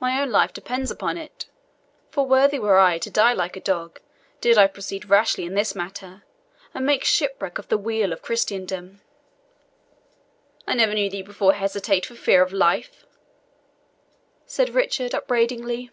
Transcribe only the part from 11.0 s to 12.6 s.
thee before hesitate for fear of